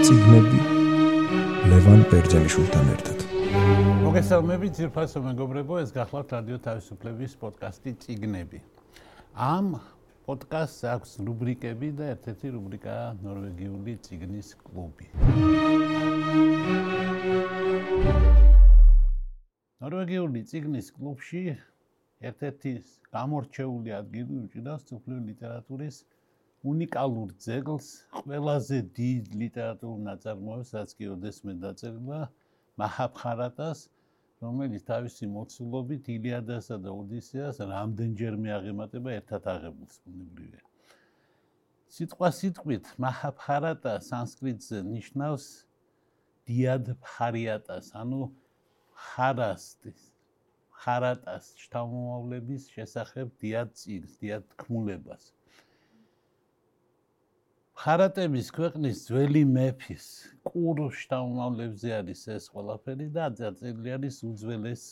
[0.00, 0.60] ციგნები
[1.70, 3.18] ლევან ბერძენიშვილთან ერთად.
[4.04, 8.58] მოგესალმებით ძირფასო მეგობრებო, ეს გახლავთ რადიო თავისუფლების პოდკასტი ციგნები.
[9.36, 9.66] ამ
[10.24, 15.06] პოდკასტს აქვს რუბრიკები და ერთ-ერთი რუბრიკაა ნორვეგიული ციგნის კლუბი.
[19.84, 21.42] ნორვეგიული ციგნის კლუბში
[22.24, 22.72] ერთ-ერთი
[23.12, 25.96] გამორჩეული ადგილი უჭირავს ციფრული ლიტერატურის
[26.60, 27.86] უნიკალურ ძეგლს,
[28.20, 32.20] ყველაზე დიდ ლიტერატურულ ნაწარმოებს, რაც კი ოდესმე დაწერა,
[32.80, 33.88] მაჰაბხარატას,
[34.44, 40.62] რომელიც თავისი მოცულობით ილიადასა და ოდისეას რამდენჯერმე აღემატება ერთად აღებულს უნებრივია.
[41.96, 45.44] სიტყვა სიტყვით მაჰაბხარატა სანსკრიტზე ნიშნავს
[46.48, 48.20] დიად ფარიატას, ანუ
[49.08, 50.00] ხარასტის
[50.80, 55.32] ხარატას შთამომავლების შესახებ დიად წიგს, დიად თქმულებას.
[57.80, 60.06] ხარატების ქვეყნის ძველი მეფის
[60.48, 64.82] კურუს შთამომავლებზე არის ეს ყველაფერი და აწილი არის უძველეს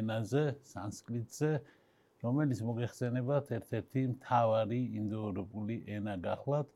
[0.00, 1.50] ენაზე, სანსკრიტზე,
[2.26, 6.70] რომელიც მოგეხსენებათ ერთ-ერთი მთავარი ინდოევროპული ენა გახლავთ,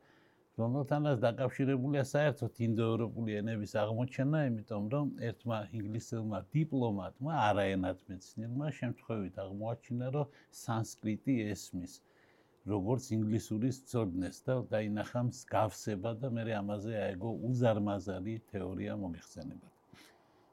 [0.65, 10.11] რომელთანაც დაკავშირებულია საერთოდ ინდოევროპული ენების აღმოჩენა, იმიტომ რომ ერთმა ინგლისელმა დიპლომატმა, არაენად მეცნიერმა, შემთხვევით აღმოაჩინა,
[10.19, 12.03] რომ სანსკრიტი ესმის.
[12.71, 19.73] როგორც ინგლისურის წოდნეს და დაინახა მსგავსება და მე ამაზე აეგო უზარმაზარი თეორია მომიხსენებათ.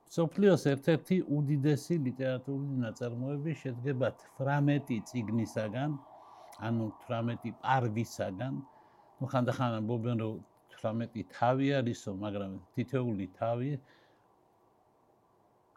[0.10, 4.10] სოფლიოს ერთ-ერთი უდიდესი ლიტერატურული ნაწარმოები შედგება
[4.42, 5.92] 18 წიგნისაგან,
[6.70, 8.56] ანუ 18 პარვისაგან.
[9.20, 10.36] ну ხანდახან ამბობენ რომ
[10.80, 13.72] 18 თავი არისო, მაგრამ თითეული თავი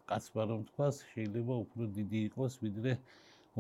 [0.09, 2.93] კაცმა რომ თქვას, შეიძლება უფრო დიდი იყოს, ვიდრე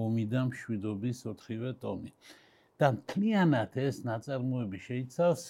[0.04, 2.10] ომი და მშვიდობის 4-ვე ტომი.
[2.82, 5.42] და მთლიანად ეს ნაწარმოები შეიცავს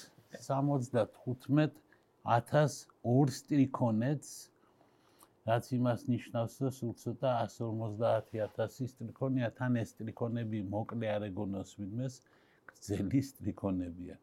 [0.47, 4.33] 75000 სტრიქონეთს
[5.49, 9.49] რაც იმას ნიშნავს რომ სულ ცოტა 150000 სტრიქონია.
[9.59, 12.15] თან ეს სტრიქონები მოკლე არ ეგონოს ვინმეს
[12.73, 14.15] გრძელი სტრიქონებია.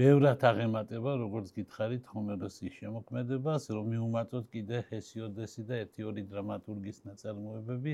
[0.00, 3.62] ბევრად აღემატება როგორც გითხარით ჰომეროსის შემოქმედებას.
[3.76, 7.92] რომ მიუმატოთ კიდე ჰესიოდესი და ერთი-ორი დრამატურგის ნაწარმოებები.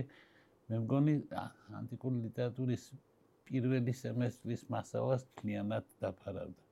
[0.68, 1.14] მე მგონი
[1.80, 2.84] ანტიკური ლიტერატურის
[3.48, 6.62] პირველი სემესტრის მასალას თლიანად დაფარავდა.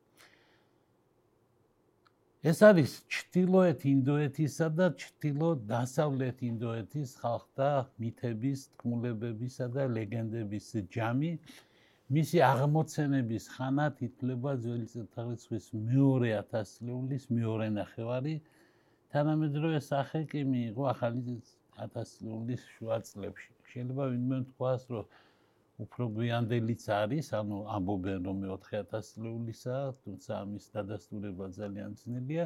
[2.51, 7.69] ეს არის ჩtildeოეთ ინდოეთისა და ჩtildeო-დასავლეთ ინდოეთის ხალხთა
[8.03, 10.67] მითების, თქმულებებისა და ლეგენდების
[10.97, 11.31] ჯამი.
[12.13, 18.35] მისი აღმოცენების ხანა თითლება ძველი წელთაღრიცხვის მეორე ათასწლეულის მეორე ნახევარი.
[19.15, 21.39] თანამედროვე სახე კი მიიღო ახალი
[21.85, 23.53] ათასწლეულის შუა წლებში.
[23.71, 25.07] შეიძლება ვინმე თქვას, რომ
[25.81, 32.45] უფრო გვიანდელიც არის, ანუ ამბობენ რომ მე-4000 წლეულისაა, თუმცა ამის დადასტურება ძალიან ძნელია.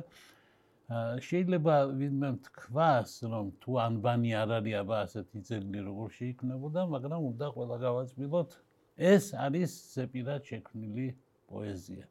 [1.28, 7.46] შეიძლება ვინმე თქვას, რომ თუ ანბანი არ არის აბა ასეთი ძეგლი როგორ შეიქმნებოდა, მაგრამ უნდა
[7.56, 8.50] ყველა გავაწბილოთ,
[8.96, 11.06] ეს არის სეპირად შექმნილი
[11.50, 12.04] პოეზია.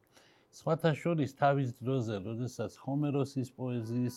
[0.55, 4.15] სხვათა შორის თავის დროზე, როდესაც ჰომეროსის პოეზიის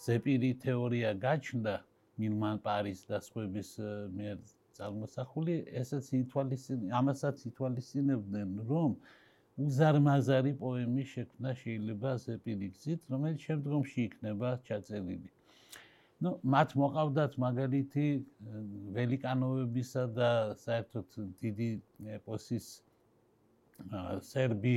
[0.00, 1.74] სეპირი თეორია გაჩნდა
[2.20, 3.70] მილმან პარის და სხვების
[4.16, 4.38] მიერ
[4.80, 8.94] წარმოსახული, ესეც ითვალისწინ ამასაც ითვალისწინებდნენ, რომ
[9.60, 15.30] უზარმაზარი პოემი შექმნა შეიძლება ზეპილიგზით, რომელიც შემდგომში იქნება ჩაწერილი.
[16.24, 18.06] ну მათ მოყავდათ მაგალითი
[18.96, 20.30] ველიკანოვებისა და
[20.62, 21.68] საერთოდ დიდი
[22.16, 22.66] ეპოსის
[24.30, 24.74] სერბი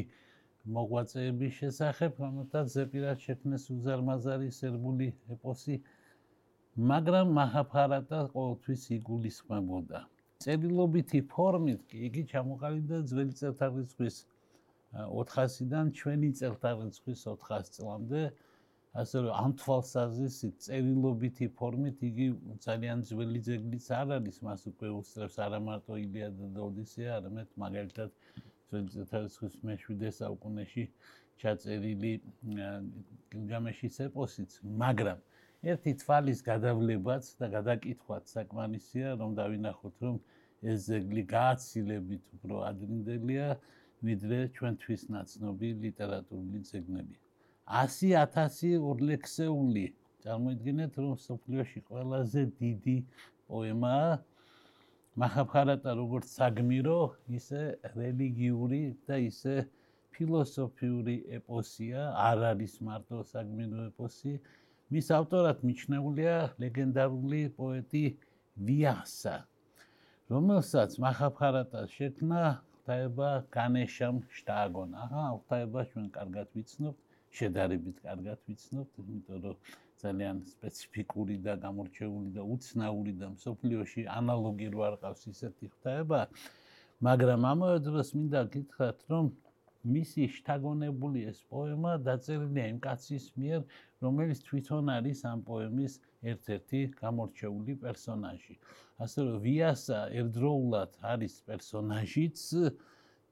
[0.77, 5.75] მოღვაწეების შესახებ, რომელთაც ზეპირად შექმნეს უზარმაზარი სერბული ეპოსი
[6.73, 9.99] მაგრამ მაჰაფარატა ყოველთვის იგულისხმებოდა.
[10.41, 14.15] წერილობითი ფორმით კი იგი ჩამოყალიბდა ძველი წელთაღრიცხვის
[14.93, 18.21] 400-დან ჩვენი წელთაღრიცხვის 400 წლამდე.
[18.93, 22.27] ასე რომ ამ თვალსაზრისით წერილობითი ფორმით იგი
[22.65, 28.09] ძალიან ძველი ძეგლიც არ არის, მას უკვე უსწრებს არა მარტო ილიადა და ოდისეა, არამედ მაგალითად
[28.69, 30.83] ძველი წელთაღრიცხვის მე-7 საუკუნეში
[31.41, 32.13] ჩაწერილი
[33.29, 34.51] გილგამეშის ეპოსიც,
[34.83, 35.21] მაგრამ
[35.63, 40.15] ერთი თვალის გადავლებაც და გადაკითხვაც საკმარისია, რომ დავინახოთ, რომ
[40.71, 43.47] ეს ზეგლი გააცილებით უფრო ადრინდელია,
[44.03, 47.15] ვიდრე ჩვენთვის ნაცნობი ლიტერატურული ზეგნები.
[47.79, 49.85] 100000 ორლექსეული.
[50.23, 52.97] წარმოიდგინეთ, რომ სოფლიოში ყველაზე დიდი
[53.47, 53.95] პოემა
[55.19, 56.99] მაჰაბხარატა როგორც საგმირო,
[57.39, 57.61] ისე
[57.95, 59.55] რელიგიური და ისე
[60.15, 64.33] ფილოსოფიური ეპოსია, არ არის მარტო საგმირო ეპოსი.
[64.93, 68.03] მის ავტორად მიჩნეულია ლეგენდარული პოეტი
[68.67, 69.35] ვიასა,
[70.33, 74.97] რომელსაც მახაფხარატას შექმნა ღვთაება განეშამ შტააგონა.
[75.05, 76.99] აჰა, ღვთაება ჩვენ კარგად ვიცნობთ,
[77.39, 79.57] შედარებით კარგად ვიცნობთ, იმიტომ რომ
[80.03, 86.19] ძალიან სპეციფიკური და გამორჩეული და უცნაური და მსოფლიოში ანალოგი რო არ ყავს ისეთი ღვთაება,
[87.07, 89.25] მაგრამ ამავე დროს მინდა გითხრათ, რომ
[89.83, 93.63] მისი შთაგონებული ეს პოემა დაწერილია იმ კაცის მიერ,
[94.05, 95.97] რომელიც თვითონ არის ამ პოემის
[96.33, 98.55] ერთ-ერთი გამორჩეული პერსონაჟი.
[99.03, 102.45] ასე რომ ვიასა ერთდროულად არის პერსონაჟიც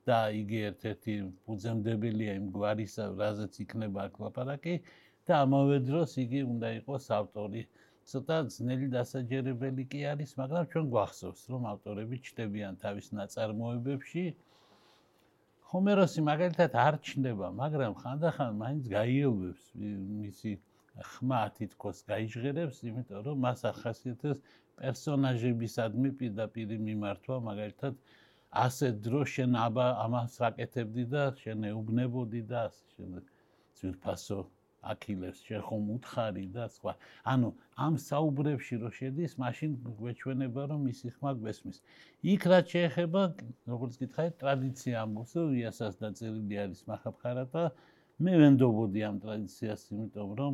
[0.09, 1.15] და იგი ერთ-ერთი
[1.45, 4.75] ფუძემდებელია იმ გვარისა, რაზეც იქნება აქ ლაპარაკი
[5.30, 7.63] და ამავე დროს იგი უნდა იყოს ავტორი.
[8.12, 14.24] ცოტა ძნელი დასაჯერებელი კი არის, მაგრამ ჩვენ გვახსოვს, რომ ავტორები ჩდებიან თავის ნაწარმოებებში.
[15.71, 19.68] ჰომეროსი მაგალითად არ ჩნდება, მაგრამ ხანდახან მაინც გაიელვებს
[20.23, 20.51] მისი
[21.12, 24.41] ხმა თითქოს გაიჟღერებს, იმიტომ რომ მას ახასიათებს
[24.81, 28.01] პერსონაჟებისადმი პირდაპირ მიმართვა, მაგალითად
[28.65, 32.63] ასე დრო შენ აბა ამას რაკეთებდი და შენ ეუბნებოდი და
[32.95, 33.21] შენ
[33.79, 34.39] ძვირფასო
[34.81, 36.94] აქილეს შენ ხომ უთხარი და სხვა.
[37.33, 37.50] ანუ
[37.86, 41.78] ამ საუბრებში რო შედის, მაშინ გვეჩვენება რომ ისი ხმა გვესმის.
[42.33, 43.22] იქ რაც შეეხება,
[43.74, 47.63] როგორც გითხარით, ტრადიცია ამბობს, რომ იასას დაწერილი არის მახაფხარატა.
[48.22, 50.54] მე ვენდობოდი ამ ტრადიციას, იმიტომ რომ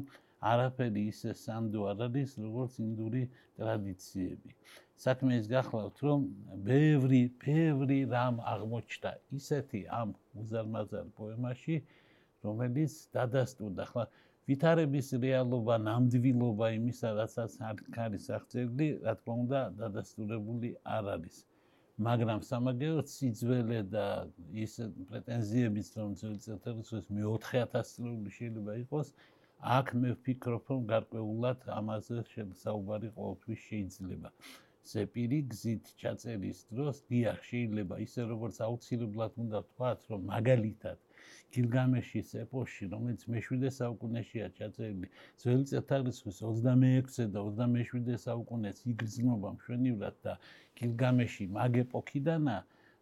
[0.52, 3.24] არაფერი ისე სანდო არ არის, როგორც ინდური
[3.58, 4.52] ტრადიციები.
[4.98, 6.20] საქმე ის გახლავთ, რომ
[6.68, 11.76] ბევრი, ბევრი რამ აღმოჩნდა ისეთი ამ უზარმაზარ პოემაში,
[12.46, 13.84] რომელიც დადასტურდა.
[13.92, 14.04] ხლა
[14.52, 17.56] ვითარების რეალობა, ნამდვილობა იმისა, რასაც
[18.06, 21.38] არის აღწერილი, რა თქმა უნდა, დადასტურებული არ არის.
[22.08, 24.06] მაგრამ სამაგეროდ სიძველე და
[24.66, 24.78] ის
[25.10, 29.12] პრეტენზიებიც, რომ წელიწადს მე-4000 წლები შეიძლება იყოს,
[29.78, 34.30] აქ მე ვფიქრობ, რომ გარკვეულად ამაზე შესაუბარი ყოველთვის შეიძლება.
[34.88, 41.07] ზეპირი გზით ჩაწერის დროს დიახ შეიძლება ისე როგორც აუცილებლად უნდა ვთქვათ რომ მაგალითად
[41.56, 45.10] გილგამეშის ეპოში რომელიც მე-7 საუკუნეშია ჩაწერილი
[45.44, 50.36] ძველი წელთაღრიცხვის 26-ე და 27-ე საუკუნეს იგრძნობა მშვენივრად და
[50.82, 52.58] გილგამეში მაგ ეპოქიდანა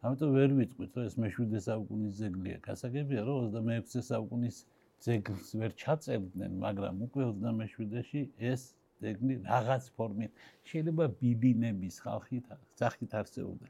[0.06, 4.64] ამიტომ ვერ ვიტყვით რომ ეს მე-7 საუკუნის ზეგლია გასაგებია რომ 26-ე საუკუნის
[5.10, 8.22] ზეგლს ვერ ჩაწერდნენ მაგრამ უკვე 27-ში
[8.54, 8.72] ეს
[9.12, 12.46] ეგნი რაღაც ფორმით შეიძლება ბიბინების ხალხით
[12.82, 13.68] სახით არსებობდა.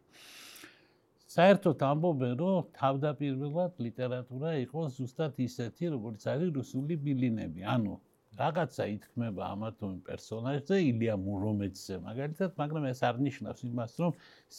[1.36, 7.66] საერთოდ ამბობენ, რომ თავდაპირველად ლიტერატურა იყო ზუსტად ისეთი, როგორც არის რუსული ბიბინები.
[7.76, 7.96] ანუ
[8.40, 14.12] რაღაცა ითქმება ამათომი პერსონაჟზე, ილია მურომეცზე, მაგალითად, მაგრამ ეს არ ნიშნავს იმას, რომ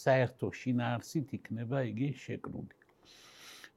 [0.03, 2.73] საერთო შინაარსით იქნება იგი შეკრული.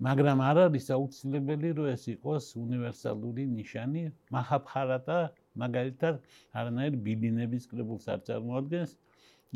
[0.00, 5.18] მაგრამ არ არის აუცილებელი, რომ ეს იყოს უნივერსალური ნიშანი, მაჰაბჰარატა
[5.64, 6.20] მაგალითად
[6.56, 8.92] არანაირ ბიბინების კრებულს არ წარმოადგენს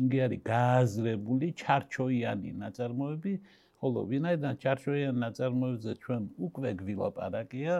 [0.03, 3.33] იგი არის გააზრებული ჩარჩოიანი ნაწარმოები
[3.79, 7.75] ხოლო ვინაიდან ჩარჩოიანი ნაწარმოებზე ჩვენ უკვე გვილაპარაკია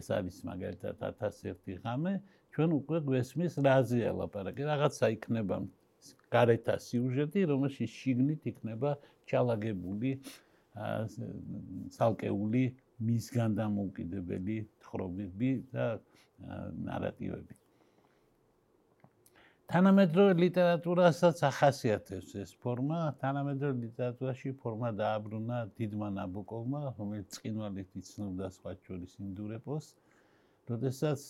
[0.00, 2.14] ეს არის მაგალითად 1001 ღამე
[2.54, 5.56] ჩვენ უკვე გვესმის რაზეა ლაპარაკი რაღაცა იქნება
[6.34, 8.90] გარეთა სიუჟეტი რომელშიც შიგნით იქნება
[9.30, 10.10] ჩალაგებული
[11.96, 12.64] ცალკეული
[13.08, 15.86] მისგან დამოუკიდებელი თხრობები და
[16.88, 17.54] ნარატივები.
[19.72, 28.74] თანამედროვე ლიტერატურასაც ახასიათებს ეს ფორმა, თანამედროვე ლიტერატურაში ფორმა დააბრუნა დიდმა ნაბოკოვმა, რომელიც წინვალით იცნობდა სხვა
[28.84, 29.86] შორის ინდურეპოს.
[30.68, 31.20] როდესაც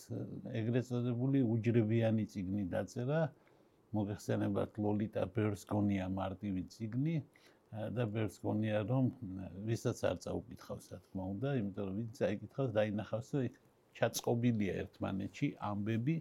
[0.60, 3.22] ეგრეთ წოდებული უჯრებიანი ციგნი დაწერა,
[3.94, 7.16] მოგეხსენებათ ლოლიტა ბერსკონია მარტივი ციგნი
[7.94, 9.10] და ბერსკონია რომ
[9.66, 13.46] ვისაც არ წაუკითხავს, რა თქმა უნდა, იმიტომ რომ ვინც აიკითხავს, დაინახავს, რომ
[13.94, 16.16] ჩაწყობილია ერთმანეთში ამბები,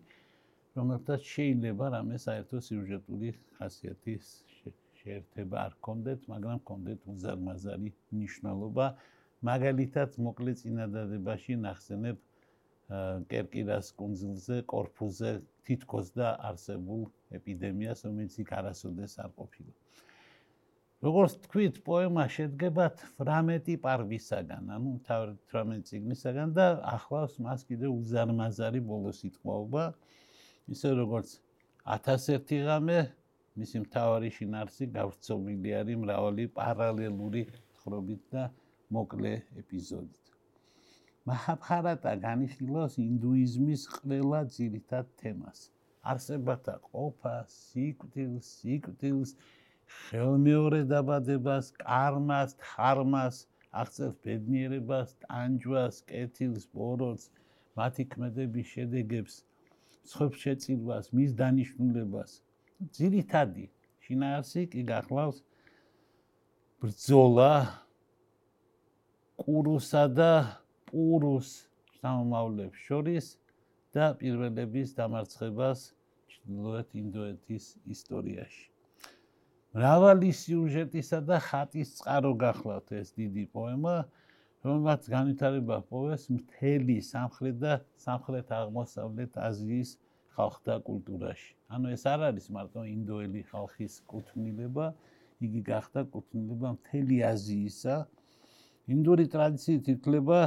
[0.77, 4.29] რომელთაც შეიძლება რამე საერთო სიუჟეტური ხასიათის
[5.03, 8.85] შეერთება არ კონდეთ, მაგრამ კონდეთ უზარმაზარი ნიშნულობა.
[9.43, 12.17] მაგალითად, მოკლე წინადადებაში ნახსენებ
[13.31, 15.31] კერკირას კუნძულზე, კორფუზე
[15.67, 17.05] თითქოს და არსებულ
[17.37, 19.73] ეპიდემიას, რომელიც იქ არასოდეს არ ყოფილა.
[21.03, 22.85] როგორც თქვით, პოემა შედგება
[23.19, 29.83] 18 პარვისაგან, ანუ 18 წიგნისაგან და ახლავს მას კიდე უზარმაზარი ბოლო სიტყვაობა,
[30.71, 31.35] ისე როგორც
[31.95, 32.99] 1001 ღამე,
[33.59, 38.43] მისი მთავარი შინაარსი გავრცობილი არის მრავალი პარალელური თხრობით და
[38.95, 40.31] მოკლე ეპიზოდით.
[41.29, 45.59] მაჰაბჰარატა განიხილავს ინდუიზმის ყველა ძირითად თემას.
[46.13, 49.35] არსებათა ყოფა, სიკვდილს, სიკვდილს
[49.99, 53.37] ხელმეორე დაბადებას, კარმას, ხარმას,
[53.83, 57.31] აღწევს ბედნიერებას, ტანჯვას, კეთილს, ბოროტს,
[57.79, 59.43] მათი ქმედების შედეგებს,
[60.03, 62.31] სხვებს შეწირვას, მის დანიშნულებას.
[62.97, 63.65] ძირითადი
[64.03, 65.37] შინაარსი კი გახლავს
[66.83, 67.53] ბრძოლა
[69.39, 70.31] კურუსა და
[70.91, 71.49] პურუს
[71.95, 73.25] შთამომავლებს შორის
[73.95, 75.79] და პირველების დამარცხებას
[76.33, 78.65] ჩრდილოეთ ინდოეთის ისტორიაში.
[79.73, 83.95] მრავალი სიუჟეტისა და ხატის წყარო გახლავთ ეს დიდი პოემა,
[84.63, 89.89] რომელმაც განვითარება პოვეს მთელი სამხრეთ და სამხრეთ აღმოსავლეთ აზიის
[90.35, 91.51] ხალხთა კულტურაში.
[91.73, 94.85] ანუ ეს არ არის მარტო ინდოელი ხალხის კუთვნილება,
[95.45, 97.95] იგი გახდა კუთვნილება მთელი აზიისა.
[98.93, 100.39] ინდური ტრადიციით ითვლება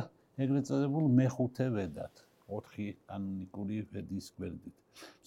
[0.45, 2.15] ეგრეთ წოდებულ მეხუთე ვედად,
[2.57, 4.77] ოთხი კანონიკური ვედის გვერდით.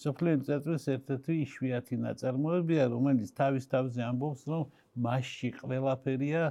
[0.02, 4.62] სოფლიო ლიტერატურის ერთ-ერთი იშვიათი ნაწარმოებია, რომელიც თავის თავზე ამბობს, რომ
[5.06, 6.42] მასში ყველაფერია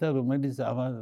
[0.00, 0.56] და რომელიც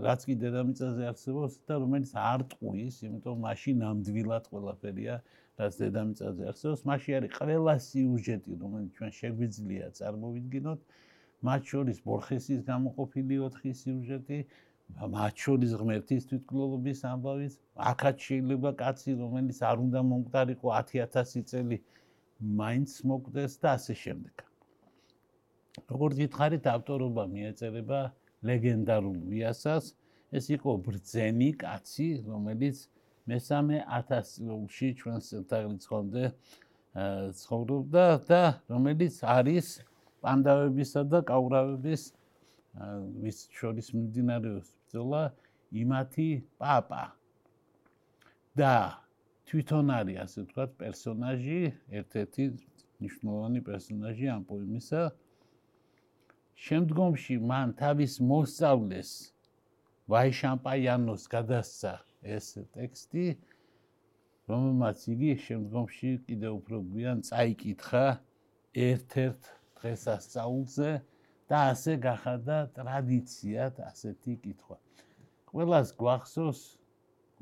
[0.07, 5.15] რაც კი დედამიწაზე არსებობს და რომელიც არ ტყუის, იმიტომ მასში ნამდვილად ყველაფერია
[5.63, 10.81] რაც დედამიწაზე არსებობს, მასში არის ყველა სიუჟეტი, რომელიც ჩვენ შეგვიძლია წარმოვიდგინოთ,
[11.49, 14.39] მათ შორის ბორხესის გამოყოფილი 4 სიუჟეტი,
[15.17, 17.55] მათ შორის ღმერთის თვითკვლელობის ამბავიც,
[17.91, 21.79] აქაც შეიძლება კაცი, რომელიც არ უნდა მომკვდარიყო 10000 წელი,
[22.63, 24.35] მაინც მოკვდეს და ასე შემდეგ.
[25.89, 28.01] როგორც გითხარით, ავტორობა მიეწერება
[28.43, 29.85] ლეგენდარულ ვიასას,
[30.33, 32.77] ეს იყო ბრძენი კაცი, რომელიც
[33.29, 36.25] მესამე 1000 წლში ჩვენს თაღრიცხვამდე
[37.39, 39.67] ცხოვრობდა და რომელიც არის
[40.23, 42.03] პანდავებისა და კაურავების
[43.23, 45.23] ვის შორის მიმდინარეობს ბრძოლა
[45.73, 46.31] იმათი
[46.61, 47.05] პაპა.
[48.53, 49.01] და
[49.49, 51.61] თვითონ არის ასე ვთქვათ პერსონაჟი
[51.99, 52.45] ერთ-ერთი
[53.01, 55.01] მნიშვნელოვანი პერსონაჟი ამ პოემისა
[56.63, 59.13] შემდგომში მან თავის მოსწავლეს
[60.13, 61.95] ვაიშამპაიანოს გადასცა
[62.37, 63.27] ეს ტექსტი
[64.51, 68.05] რომელმაც იგი შემდგომში კიდევ უფრო გვიან წაიკითხა
[68.87, 69.51] ერთ-ერთ
[69.81, 70.91] დღესასწაულზე
[71.53, 74.77] და ასე გახადა ტრადიციად ასეთი კითხვა.
[75.53, 76.61] ყველას გვახსოვს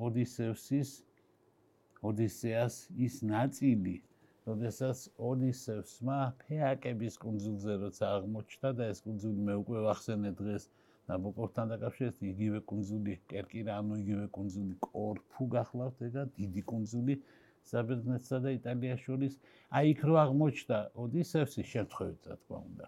[0.06, 0.90] ოდისევსის
[2.10, 3.96] ოდისეას ის ნაწილი,
[4.48, 10.64] როდესაც ოდისევსმა ფეაკების კუნძულზე როცა აღმოჩნდა და ეს კუნძული მე უკვე ვახსენე დღეს
[11.10, 17.14] ნაბოკოვთან დაკავშირებით იგივე კუნძული კერკირა ანუ იგივე კუნძული კორფუ გახლავთ ეგა დიდი კუნძული
[17.70, 19.34] საბერძნეთსა და იტალიას შორის.
[19.78, 22.86] აი იქ რო აღმოჩნდა ოდისევსი შემთხვევით რა თქმა უნდა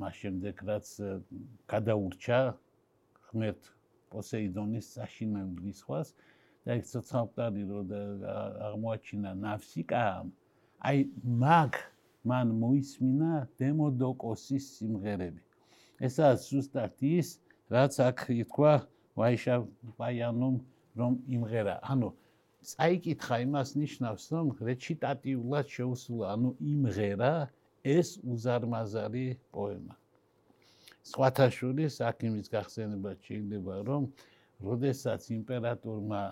[0.00, 0.88] მას შემდეგ რაც
[1.72, 2.40] გადაურჩა
[3.28, 3.70] ღმერთ
[4.12, 6.12] პოსეიდონის საშინელის ხვას
[6.64, 7.80] და ეგ ცოცხალტარი რო
[8.68, 10.04] აღმოაჩინა ნავსიკა
[10.84, 10.98] აი
[11.42, 11.82] მაგ
[12.28, 15.42] მან მოისმინა დემოდოკოსის სიმღერები
[16.06, 17.28] ესაა ზუსტად ის,
[17.74, 18.72] რაც აქ ითქვა
[19.18, 19.56] ვაიშა
[19.98, 20.56] ვაიანომ
[20.98, 21.74] რომ იმღერა.
[21.82, 22.08] ანუ
[22.70, 27.32] წაიკითხა იმას ნიშნავს, რომ რეჩიტატიულად შეუსულა, ანუ იმღერა
[27.96, 29.94] ეს უზარმაზარი პოემა.
[31.10, 34.02] სხვათა შორის აქ იმის გახსენება შეიძლება, რომ
[34.62, 36.22] როდესაც იმპერატორმა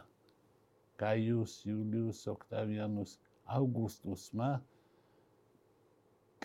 [1.02, 3.10] გაიუს იულიუს ოქტავიანუს
[3.54, 4.48] ავგუსტუსმა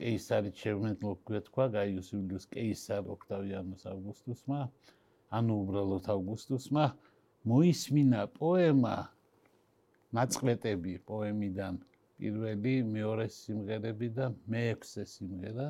[0.02, 4.60] კეისარი ჩემეთლო გვეთქვა გაიუს იულიუს კეისარ ოქტავიანუს ავგუსტუსმა
[5.40, 6.86] ანუ უბრალოდ ავგუსტუსმა
[7.52, 8.96] მოისმინა პოემა
[10.18, 11.80] მაწყვეტები პოემიდან
[12.22, 15.68] პირველი მეორე სიმღერები და მეექვსე სიმღერა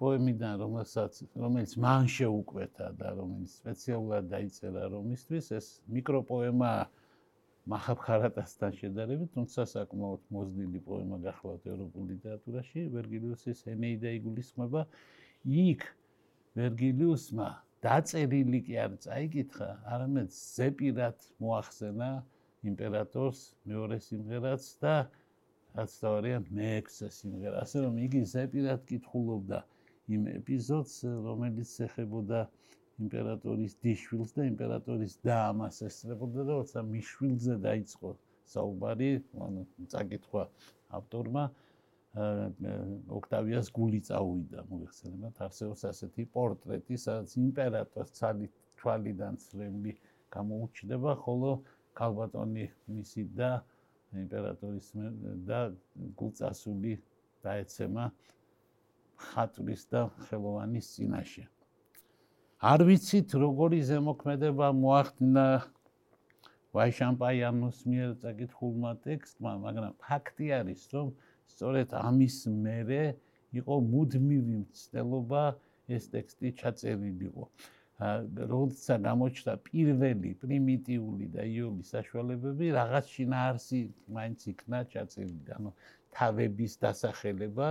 [0.00, 6.82] პოემიდან რომელსაც რომელიც მან შეუკვეთა და რომელიც სპეციალურად დაიწერა რომისთვის ეს მიკროპოემაა
[7.66, 14.82] მახაბხარატასთან შედარებით, თუმცა საკმაოდ მოზნილი პოემა გახლავთ ევროპულ ლიტერატურაში, ვერგილიუსის ენეიდა იგულისხმება.
[15.66, 15.82] იქ
[16.56, 17.48] ვერგილიუსმა
[17.86, 22.10] დაწერილი კი არ წაიკითხა, არამედ ზეპირად მოახსენა
[22.70, 24.94] იმპერატორს მეორე სიმღერაც და
[25.76, 27.56] თავია მეექვსე სიმღერა.
[27.66, 29.58] ასე რომ იგი ზეპირად კითხულობდა
[30.08, 30.94] იმ ეპიზოდს,
[31.26, 32.40] რომელიც ეხებოდა
[33.04, 38.10] იმპერატორის დიშვილს და იმპერატორის და ამას ესწრებოდა და როცა მიშვილზე დაიწყო
[38.52, 39.10] საუბარი,
[39.46, 39.62] ანუ
[39.92, 40.42] წაკითხვა
[40.98, 41.44] ავტორმა
[42.16, 48.46] ოქტავიას გული წაუვიდა, მოიხსენებათ, არსებობს ასეთი პორტრეტი, სადაც იმპერატორს ცალი
[48.80, 49.92] თვალიდან ცრემლი
[50.32, 51.50] გამოუჩნდება, ხოლო
[51.96, 52.64] კალბატონი
[52.96, 53.50] მისი და
[54.16, 54.88] იმპერატორის
[55.44, 55.60] და
[56.16, 56.94] გულწასული
[57.44, 58.04] დაეცემა
[59.28, 61.44] ხატვის და ხელოვანის წინაშე.
[62.56, 65.46] არ ვიცით როგორი ზემოქმედება მოახდინა
[66.72, 71.12] ვაიშამპაიანოს მიერ წაკითხულმა ტექსტმა, მაგრამ ფაქტი არის, რომ
[71.52, 73.02] სწორედ ამის მერე
[73.60, 75.42] იყო მუდმივი მცდელობა
[75.92, 77.44] ეს ტექსტი ჩაწერილიყო.
[78.00, 83.80] როცა გამოჩნდა პირველი პრიმიტიული და იოლი საშუალებები, რაღაც შინაარსი
[84.16, 85.70] მაინც იქნა ჩაწერილი, ანუ
[86.16, 87.68] თავების დასახელება,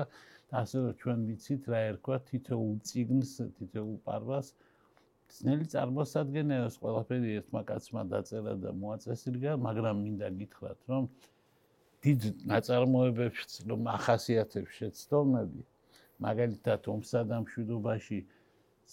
[0.61, 4.53] ასე რომ ჩვენ ვიცით რა ერქვა თითოეულ ციგნს, თითოეულ პარვას
[5.34, 11.08] ძნელი წარმოსადგენია ეს ყველაფერი ერთმა კაცმა დაწერა და მოაწესრიგა, მაგრამ მინდა გითხრათ, რომ
[12.05, 15.62] დიდ ნაწარმოებებს რომ ახასიათებს შეცდომები,
[16.27, 18.20] მაგალითად ომსა და მშვიდობაში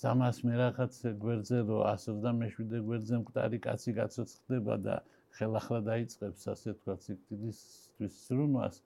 [0.03, 4.95] 300 მე რაღაც გვერდზე რო 127 გვერდზე მკვდარი კაცი გაცოცხლდება და
[5.37, 8.81] ხელახლა დაიწყებს ასე თქვა სიკვდილისთვის სრუნვას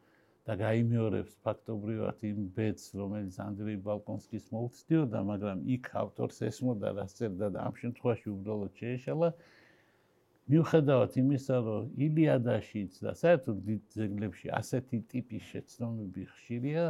[0.47, 7.49] და გაიმეორებს ფაქტობრივად იმ ბედს რომელიც ანდრეი ბალკონსკის მოუწდიოდა მაგრამ იქ ავტორს ესმოდა რაც წერდა
[7.57, 9.31] და ამ შემთხვევაში უბრალოდ შეეშალა
[10.55, 16.85] მიუხედავად იმისა რომ ილიადაშიც და საერთოდ დიდ ძეგლებში ასეთი ტიპის შეცდომები ხშირია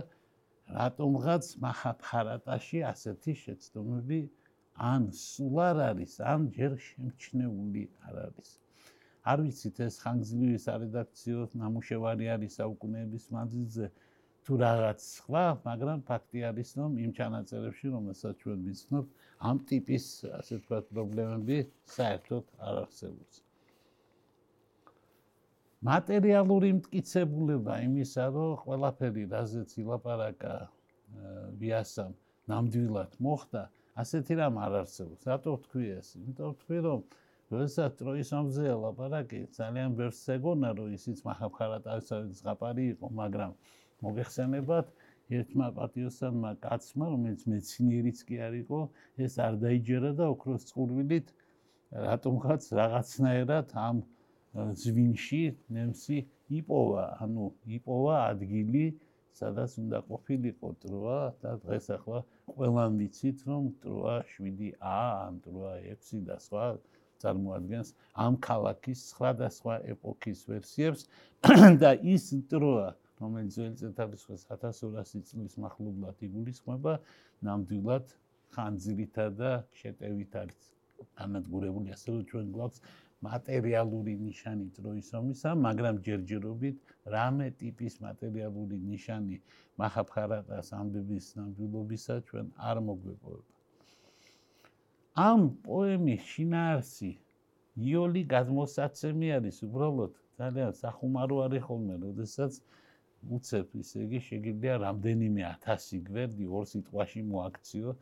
[0.81, 4.21] რატომღაც მაჰაფარატაში ასეთი შეცდომები
[4.77, 8.51] ან სულ არ არის, ან ჯერ შემჩნეული არ არის.
[9.33, 13.87] არ ვიცით ეს ხანგრძლივი სარედაქციო ნამუშევარი არის საუკუნეების მანძილზე
[14.47, 19.05] თუ რაღაც სხვა, მაგრამ ფაქტი არის, რომ იმ ჩანაწერებში, რომელსაც ჩვენ ვიცნობ,
[19.43, 20.05] ამ ტიპის
[20.39, 21.57] ასე ვთქვათ პრობლემები
[21.97, 23.37] საერთოდ არ არსებობს.
[25.91, 30.55] მატერიალური მტკიცებულება იმისა, რომ ყველაფერი რაზეც ილაპარაკა
[31.59, 32.13] ვიასამ
[32.47, 33.63] ნამდვილად მოხდა,
[34.03, 35.23] ასეთი რამ არ არსებობს.
[35.27, 36.09] რატო ვთქვი ეს?
[36.23, 37.01] იმიტომ ვთქვი, რომ
[37.55, 42.09] როდესაც ტროის ომზე ლაპარაკი ძალიან ბევრს ეგონა, რომ ისიც მახაფხარატავის
[42.41, 43.53] ზღაპარი იყო, მაგრამ
[44.07, 44.87] მოგეხსენებათ
[45.39, 48.81] ერთმა პატიოსანმა კაცმა, რომელიც მეცნიერიც კი არ იყო,
[49.27, 51.35] ეს არ დაიჯერა და ოქროს წყურვილით
[52.05, 53.99] რატომღაც რაღაცნაირად ამ
[54.83, 55.43] ზვინში
[55.77, 56.19] ნემსი
[56.59, 57.47] იპოვა, ანუ
[57.79, 58.87] იპოვა ადგილი,
[59.39, 62.21] სადაც უნდა ყოფილიყო ტროა და დღეს ახლა
[62.57, 66.65] ყველამ ვიცით, რომ ტროა 7A ან ტროა 6 და სხვა
[67.25, 67.95] წარმოადგენს
[68.27, 71.09] ამ ქალაქის სხვადასხვა ეპოქის ვერსიებს
[71.83, 72.89] და ის ტროა
[73.21, 76.93] რომელიც ძველი წელთაღრიცხვის 1200 წლის მახლობლად იგულისხმება,
[77.49, 78.13] ნამდვილად
[78.57, 80.67] ხანძრითა და შეტევით არის
[81.25, 82.83] ანადგურებული, ასე რომ ჩვენ გვაქვს
[83.29, 89.41] მატერიალური ნიშანი ტროის ომისა, მაგრამ ჯერჯერობით რამე ტიპის მატერიალური ნიშანი
[89.81, 93.56] მაჰაფხარატას ამბების ნამდვილობისა ჩვენ არ მოგვეპოვება.
[95.17, 97.11] ამ პოემის შინაარსი
[97.91, 102.59] იოლი გადმოსაცემი არის უბრალოდ ძალიან სახუმარო არის ხოლმე, როდესაც
[103.37, 107.95] უცებ ისე იგი შეგიძლია რამდენიმე 1000 გვერდი ორ სიტყვაში მოაქციო.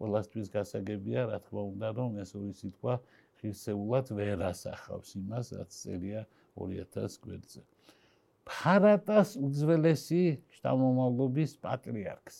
[0.00, 2.94] ყველასთვის გასაგებია, რა თქმა უნდა, რომ ეს ორი სიტყვა
[3.42, 6.22] ღირსეულად ვერ ასახავს იმას, რაც წერია
[6.56, 7.60] 2000 გვერდზე.
[8.46, 10.22] ფარატას უძველესი
[10.56, 12.38] შთამომავლობის პატრიარქს.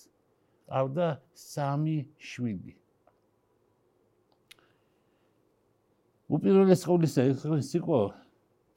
[0.70, 1.98] ყავდა სამი
[2.30, 2.79] შვილი.
[6.30, 7.98] უპირველეს ყოვლისა ეს იყო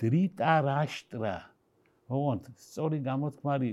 [0.01, 1.35] დრიტარაშტრა.
[2.09, 3.69] ოღონდ სწორი გამოთქმარი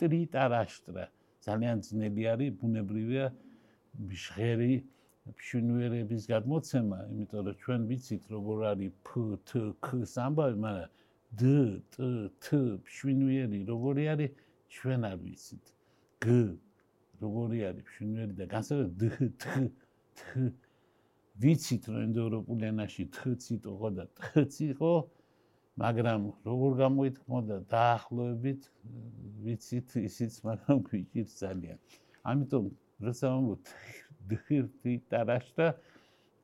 [0.00, 1.04] დრიტარაშტრა.
[1.44, 3.26] ძალიან ძნელი არის, ბუნებრივია
[4.22, 4.74] ჟღერი
[5.28, 9.08] ფშუნვერების გადმოცემა, იმიტომ რომ ჩვენ ვიცით როგორ არის ფ
[9.48, 9.50] თ
[9.84, 10.88] ქ სამბავი, მაგრამ
[11.36, 11.42] დ
[11.92, 11.96] ტ
[12.40, 12.46] თ
[12.84, 14.30] ფშუნვერი როგორი არის,
[14.72, 15.64] ჩვენ არ ვიცით.
[16.24, 16.26] გ
[17.22, 19.44] როგორი არის ფშუნვერი და განსაკუთრებით დ თ
[20.16, 20.67] თ
[21.42, 24.92] ვიცით რომ ინდოევროპულ ენაში თც იყო და თც იყო,
[25.78, 28.62] მაგრამ როგორ გამოითქმოდა დაახლოებით
[29.46, 31.78] ვიცით ისიც, მაგრამ გვიჭირს ძალიან.
[32.26, 32.64] ამიტომ
[33.06, 33.62] როცა მომოთ
[34.28, 35.66] დრიტარაშტა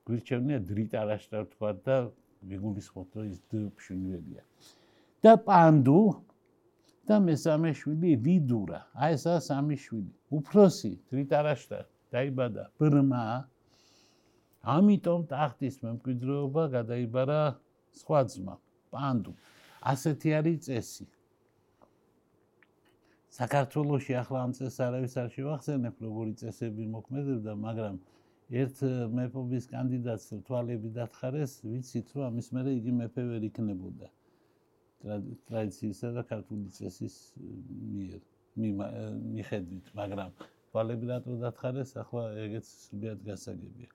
[0.07, 1.97] გვირჩევნია დრიტარაშტა თქვა და
[2.49, 4.43] ვიგულისხმობთ რომ ის դ ფშუნველია
[5.25, 6.01] და პანდუ
[7.09, 8.81] და მესამე შვილი ვიდურა.
[8.97, 11.79] აი ესა სამი შვილი უფროსი დრიტარაშტა
[12.13, 13.25] დაიბადა ბრმა
[14.77, 17.41] ამიტომ ტახტის მემკვიდრეობა გადაიბარა
[18.01, 18.57] სხვა ძმა
[18.95, 19.35] პანდუ
[19.93, 21.07] ასეთი არის წესი
[23.39, 27.97] საქართველოსი ახლა ამ წესს არავის არ შევახსენებ როგორი წესები მოქმედებდა მაგრამ
[28.53, 28.81] ერთ
[29.17, 34.09] მეფობის კანდიდატს თვალები დათხარეს, ვიცით რომ ამის მერე იგი მეფე ვერ იქნებოდა.
[35.49, 38.21] ტრადიციისა და ქართული წესის მიერ
[39.35, 40.31] მიხედვით, მაგრამ
[40.71, 43.91] თვალები რატო დათხარეს, ახლა ეგეც სულიად გასაგებია.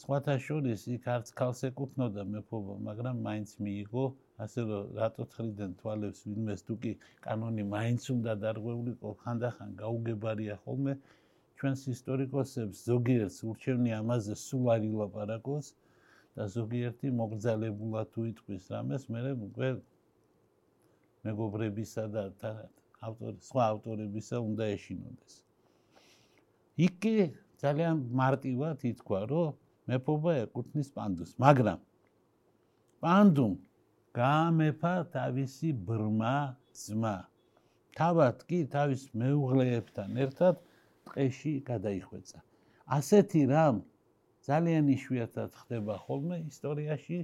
[0.00, 4.04] სხვათა შორის იქ არც ქალს ეკუთვნოდა მეფობა, მაგრამ მაინც მიიღო,
[4.44, 6.92] ასე რომ რატო თხრიდან თვალებს ვინმეს თუ კი
[7.26, 10.94] კანონი მაინც უნდა დარღვეულიყო, ხანდახან გაუგებარია ხოლმე.
[11.60, 15.66] ჩვენს ისტორიკოსებს ზოგიერთს ურჩევნია ამაზე სულ არ ილაპარაკოს
[16.36, 19.70] და ზოგიერთი მოგზალებულად თუ იტყვის რამეს, მე უკვე
[21.28, 22.24] მეგობრებისა და
[23.08, 25.34] ავტორი სხვა ავტორებისა უნდა ეშინოდეს.
[26.86, 27.14] იქი
[27.60, 29.48] ძალიან მარტივად ითქვა, რომ
[29.90, 31.80] მეფობა ეკუთვნის პანდუს, მაგრამ
[33.04, 33.52] პანდუმ
[34.16, 36.36] გამეფა თავისი ბრმა
[36.82, 37.16] ძმა.
[37.98, 40.54] თავად კი თავის მეუღლეებთან ერთად
[41.08, 42.38] ტყეში გადაიხვეწა.
[42.96, 43.76] ასეთი რამ
[44.48, 47.18] ძალიან იშვიათად ხდება ხოლმე ისტორიაში,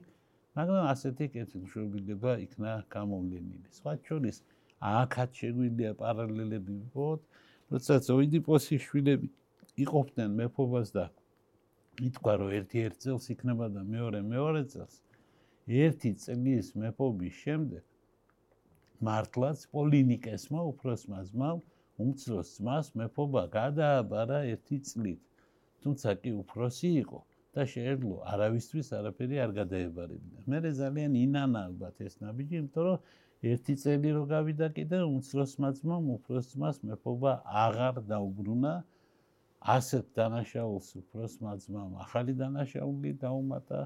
[0.56, 3.68] მაგრამ ასეთი კეთილშობილება იქნა გამოვლენილი.
[3.78, 4.36] სხვა შორის
[4.80, 7.20] აქაც შეგვიძლია პარალელები ვიყოთ,
[7.72, 9.28] როდესაც ოიდიპოსის შვილები
[9.84, 11.04] იყოფდნენ მეფობას და
[12.08, 14.94] ითქვა რომ ერთ-ერთ წელს იქნება და მეორე მეორე წელს
[15.84, 17.84] ერთი წლის მეფობის შემდეგ
[19.06, 21.58] მართლაც პოლინიკესმა უფროსმა ძმამ
[22.04, 25.20] უმცროს ძმას მეფობა გადააბარა ერთი წლით.
[25.84, 27.20] თუმცა კი უფროსი იყო
[27.56, 30.40] და შეეძლო არავისთვის არაფერი არ გადაებარებინა.
[30.50, 32.98] მე ძალიან ინანა ალბათ ეს ნაბიჯი, იმიტომ რომ
[33.52, 37.32] ერთი წელი რო გავიდა კიდე უმცროსმა ძმამ უფროს ძმას მეფობა
[37.64, 38.74] აღარ დაუბრუნა.
[39.66, 43.80] ასეთ დანაშაულს უფროსმა ძმამ ახალი დანაშაული დაუმატა.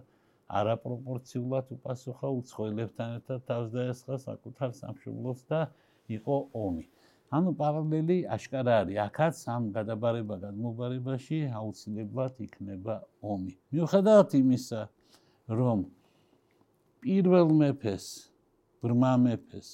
[0.50, 5.60] არაპროპორციულად უპასუხა უცხოელებთან ერთად თავს დაესხა საკუთარ სამშობლოს და
[6.10, 6.84] იყო ომი.
[7.30, 8.96] ანუ პარალელი აშკარა არის.
[9.06, 13.54] აქაც ამ გადაბარება გადმობარებაში აუცილებლად იქნება ომი.
[13.70, 14.80] მიუხედავად იმისა,
[15.60, 15.78] რომ
[16.98, 18.06] პირველ მეფეს,
[18.82, 19.68] ბრმა მეფეს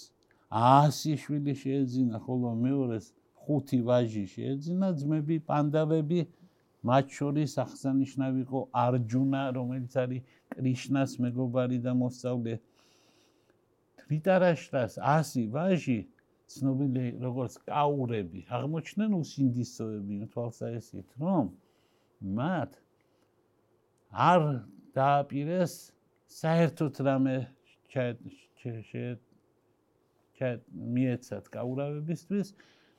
[0.52, 3.15] 100 შვილი შეეძინა, ხოლო მეორეს
[3.48, 6.20] 5 ვაჟი შეეძინა, ძმები პანდავები
[6.86, 10.22] მათ შორის აღსანიშნავი იყო არჯუნა, რომელიც არის
[10.54, 12.54] კრიშნას მეგობარი და მოსწავლე.
[14.02, 15.98] თრიტარაშტას 100 ვაჟი
[16.46, 21.44] ცნობილი როგორც კაურები, აღმოჩნდნენ უსინდისოები, თვალსაჩინოდ, რომ
[22.38, 22.70] მათ
[24.30, 24.42] არ
[24.94, 25.74] დააპირეს
[26.30, 27.36] საერთოდ რამე
[27.90, 28.06] ჩა
[30.94, 32.48] მიეცათ კაურავებისთვის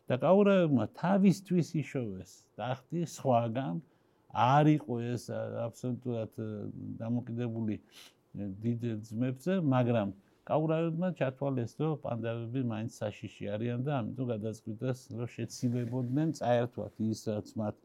[0.07, 3.81] და კაურავებმა თავისთვის იშოვეს ტახტი სხვაგან
[4.37, 6.39] არ იყო ეს აბსოლუტურად
[7.01, 7.75] დამოკიდებული
[8.37, 10.13] დიდ ძმებზე, მაგრამ
[10.47, 17.47] კაურავებმა ჩათვალეს, რომ პანდავები მაინც საშიში არიან და ამიტომ გადაწყვიტეს, რომ შეცილებოდნენ წაერთვათ ის, რაც
[17.61, 17.75] მათ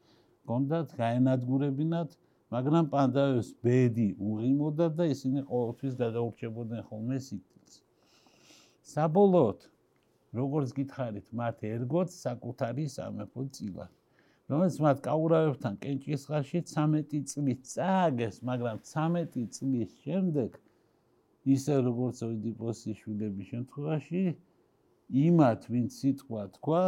[0.47, 2.11] კონდათ, გაენადგურებინათ,
[2.55, 7.75] მაგრამ პანდავებს ბედი უღიმოდა და ისინი ყოველთვის გადაურჩებოდნენ ხოლმე სიკეთილს.
[8.93, 9.72] საბოლოოდ
[10.33, 13.87] როგორც გითხარით, მათ ერგოც საკუთარი სამეფო წილა.
[14.53, 20.59] რომელიც მათ კაურავებთან კენჭისყარში 13 წლის წააგეს, მაგრამ 13 წლის შემდეგ
[21.55, 24.25] ისე როგორც ოიდიპოსის შვილების შემთხვევაში,
[25.13, 26.85] იმათ ვინც სიტყვა თქვა,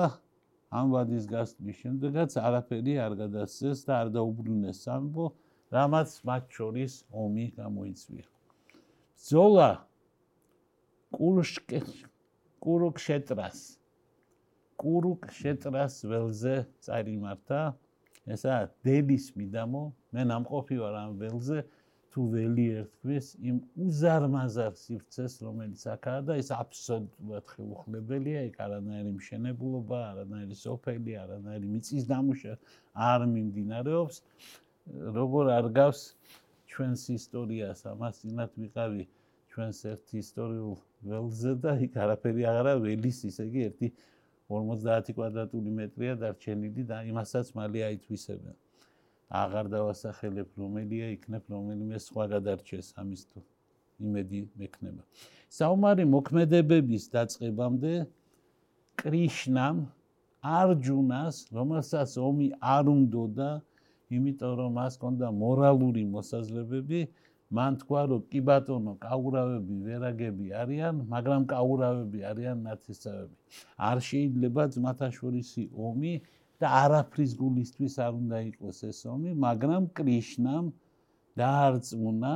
[0.75, 5.27] ამ ვადის გასვლის შემდეგაც არაფერი არ გადასცეს და არ დაუბრუნეს სამბო,
[5.75, 8.27] რამაც მათ შორის ომი გამოიწვია.
[9.29, 9.71] ზოლა
[11.15, 11.81] კურშკე
[12.65, 13.59] კურუკშეტრას.
[14.81, 17.63] კურუკშეტრას ველზე წარიმართა.
[18.35, 18.55] ესა
[18.87, 19.83] დედის მიდამო.
[20.17, 21.59] მე ნამყოფი ვარ ამ ველზე.
[22.15, 29.99] თუ ველი ერთვის იმ უზარმაზარ სივრცეს რომელიც აქაა და ეს აბსოლუტურად ხელუხლებელია იქ არანაირი მშენებლობა
[30.11, 32.55] არანაირი სოფელი არანაირი მიწის დამუშა
[33.11, 34.17] არ მიმდინარეობს.
[35.19, 36.01] როგორ არ გავს
[36.71, 39.05] ჩვენს ისტორიას ამას წინათ ვიყავი
[39.55, 43.89] ჩვენს ერთ ისტორიულ ველზე და იქ არაფერი აღარა ველის ისე იგი ერთი
[44.51, 48.57] 50 კვადრატული მეტრია დარჩენილი და იმასაც მალე აითვისებენ.
[49.43, 53.41] აღარ დავასახელებ რომელია იქნებ რომელიმე სხვა გადარჩეს ამის თუ
[54.05, 55.03] იმედი მექნება.
[55.55, 57.93] საომარი მოქმედებების დაწყებამდე
[59.01, 59.79] კრიშნამ
[60.45, 63.51] არჯუნას რომელსაც ომი არ უნდოდა
[64.17, 67.01] იმიტომ რომ მას ჰქონდა მორალური მოსაზრებები
[67.59, 75.65] მან თქვა რომ კი ბატონო კაურავები ვერაგები არიან მაგრამ კაურავები არიან ნაცისტები არ შეიძლება ძმათაშორისი
[75.89, 76.15] ომი
[76.63, 80.73] და არაფრის გულისთვის არ უნდა იყოს ეს ომი მაგრამ კრიშნამ
[81.41, 82.35] დაარწმუნა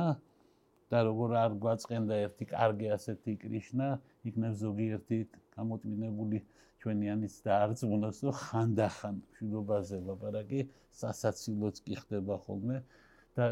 [0.93, 3.89] და როგორ არ გვაწყენდა ერთი კარგი ასეთი კრიშნა
[4.29, 5.17] იქნებ ზოგიერთი
[5.57, 6.39] გამოტმინებული
[6.83, 10.61] ჩვენიანიც დაარწმუნოს რომ ხანდახან მშვიდობაზე ლაპარაკი
[11.01, 12.77] სასაცილოც კი ხდება ხოლმე
[13.37, 13.45] და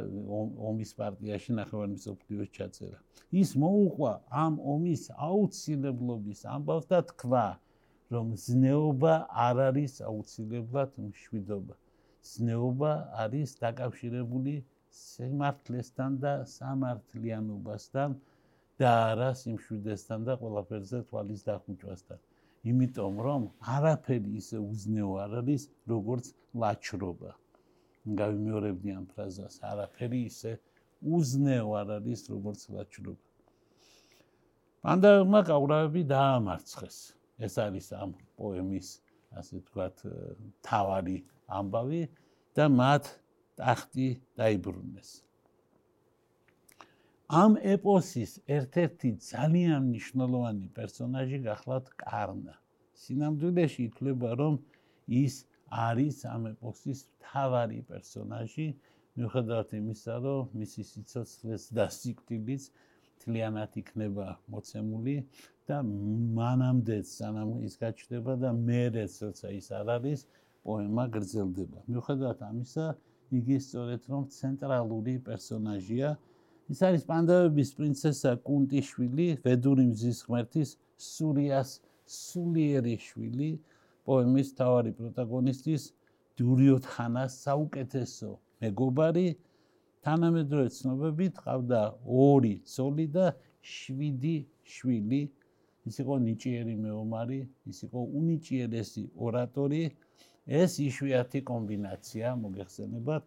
[0.70, 3.00] ომის პარტიაში ნახევარი მსოფლიოს ჩაწერა.
[3.42, 4.12] ის მოუყვა
[4.44, 7.48] ამ ომის აუცილებლობის ამბავს და თქვა,
[8.16, 9.14] რომ ზნეობა
[9.48, 11.76] არ არის აუცილებლად მშვიდობა.
[12.32, 12.92] ზნეობა
[13.24, 14.56] არის დაკავშირებული
[15.02, 18.16] სიმართლესთან და სამართლიანობასთან
[18.82, 22.20] და არა სიმშვიდესთან და ყველაფერზე თვალის დახუჭვასთან.
[22.72, 23.44] იმიტომ რომ
[23.76, 25.64] არაფერი ისე უზნეო არ არის,
[25.94, 26.26] როგორც
[26.62, 27.32] ლაჩრობა.
[28.08, 30.58] გავიმეორებდი ამ ფრაზას არაფერი ისე
[31.18, 33.28] უზნეო არ არის როგორც ლაჩრობა
[34.88, 36.98] პანდამა გაურავები დაამარცხეს.
[37.44, 38.90] ეს არის ამ პოემის
[39.40, 39.98] ასე ვთქვათ
[40.64, 41.18] თავარი
[41.58, 42.02] ამბავი
[42.56, 43.10] და მათ
[43.60, 44.08] ტახტი
[44.40, 45.10] დაიბრუნეს.
[47.28, 52.56] ამ ეპოსის ერთ-ერთი ძალიან მნიშვნელოვანი პერსონაჟი გახლავთ კარნა.
[52.96, 54.54] სინამდვილეში ითვლება რომ
[55.12, 55.36] ის
[55.68, 58.68] არის ამ ეპოსის მთავარი პერსონაჟი,
[59.18, 62.64] მიუხედავად იმისა, რომ მისი სიცოცხლეს და სიკვდილიც
[63.24, 65.16] თლიანად იქნება მოცემული
[65.68, 65.78] და
[66.40, 70.20] მანამდე სანამ ის გაჩნდება და მეერეც როცა ის არ არის,
[70.64, 71.80] პოემა გრძელდება.
[71.88, 72.86] მიუხედავად ამისა,
[73.40, 76.10] იგი სწორედ რომ ცენტრალური პერსონაჟია.
[76.68, 81.70] ის არის პანდავების პრინცესა კუნტიშვილი, ვედური მზის ღმერთის სურიას
[82.08, 83.52] სულიერი შვილი,
[84.08, 85.84] პოემის თავარი პროტაგონისტის
[86.40, 88.30] დურიოთხანას საუკეთესო
[88.64, 89.28] მეგობარი.
[90.08, 91.82] თანამედროვე ცნობებით ყავდა
[92.26, 93.26] ორი ცოლი და
[93.76, 94.38] შვიდი
[94.74, 95.22] შვილი.
[95.88, 97.40] ის იყო ნიჭიერი მეომარი
[97.72, 99.82] ის იყო უნიჭიერესი ორატორი.
[100.62, 103.24] ეს იშვიათი კომბინაცია მოგეხსენებათ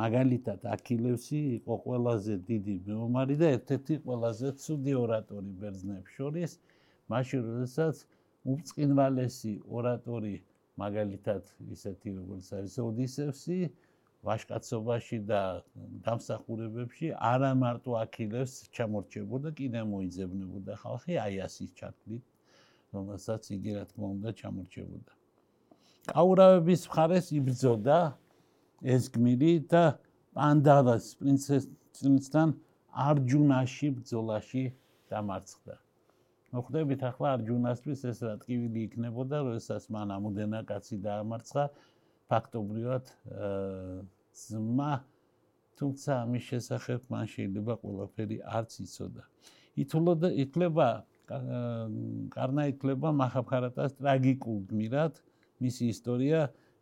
[0.00, 6.50] მაგალითად აქილევსი იყო ყველაზე დიდი მეომარი და ერთ-ერთი ყველაზე ცუდი ორატორი ბერძნებს შორის.
[7.10, 7.96] მაშინ როდესაც
[8.48, 10.34] უწყინვალესი ორატორი
[10.80, 13.58] მაგალითად ისეთი როგორც არის ოდისევსი
[14.24, 15.40] ვაშკაცობაში და
[16.06, 22.24] დამსახურებებში არა მარტო აქილევს ჩამორჩებოდა კიდე მოიძებნებოდა ხალხი აი ასის ჩათვლით
[22.96, 25.12] რომელსაც იგი რა თქმა უნდა ჩამორჩებოდა.
[26.12, 27.98] კაურავების მხარეს იბრძოდა
[28.94, 29.84] ეს გმირი და
[30.34, 32.48] პანდავას პრინცესთან
[33.06, 34.64] არჯუნაში ბრძოლაში
[35.12, 35.74] დამარცხდა
[36.50, 41.64] მოხდებით ახლა არჯუნასთვის ეს რა ტკივილი იქნებოდა, როდესაც მან ამოდენა კაცი დაამარცხა
[42.30, 43.04] ფაქტობრივად
[44.42, 44.92] ზმა
[45.78, 49.22] თუმცა ამის შესახებ მან შეიძლება ყველაფერი არც იცოდა.
[49.80, 50.88] ითვლოდა ითლება
[52.34, 55.14] კარნა ითლება მაჰაბჰარატას ტრაგიკულ გმირად,
[55.62, 56.40] მისი ისტორია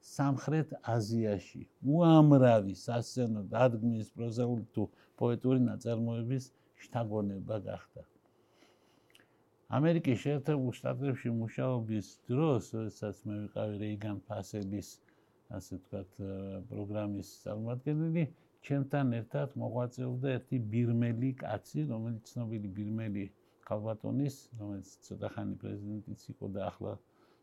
[0.09, 1.63] სამხრეთ აზიაში
[1.95, 4.89] უამრავი სასცენო დადგმის პროზაული თუ
[5.21, 6.45] პოეტური ნაწარმოების
[6.85, 8.03] შთაგონება გახდა.
[9.77, 14.93] ამერიკის შეერთებულ შტატებში მუშაობის დროს, როდესაც მე ვიყავი რეიგან ფასელის
[15.59, 16.15] ასე ვთქვათ
[16.71, 18.25] პროგრამის წარმომადგენელი,
[18.69, 23.25] ჩემთან ერთად მოღვაწეობდა ერთი ბირმელი კაცი, რომელიც ცნობილი ბირმელი
[23.69, 26.93] ქალბატონის, რომელიც ცოტა ხანი პრეზიდენტიც იყო და ახლა